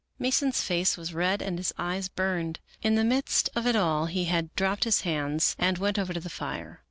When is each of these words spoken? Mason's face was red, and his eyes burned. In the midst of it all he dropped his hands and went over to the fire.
Mason's 0.17 0.59
face 0.63 0.97
was 0.97 1.13
red, 1.13 1.43
and 1.43 1.59
his 1.59 1.75
eyes 1.77 2.07
burned. 2.09 2.59
In 2.81 2.95
the 2.95 3.03
midst 3.03 3.51
of 3.55 3.67
it 3.67 3.75
all 3.75 4.07
he 4.07 4.25
dropped 4.55 4.83
his 4.85 5.01
hands 5.01 5.55
and 5.59 5.77
went 5.77 5.99
over 5.99 6.11
to 6.11 6.19
the 6.19 6.27
fire. 6.27 6.79